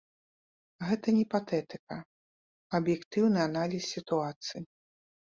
[0.87, 4.69] Гэта не патэтыка, а аб'ектыўны аналіз сітуацыі.